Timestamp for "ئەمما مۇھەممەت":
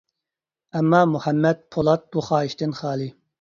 0.79-1.61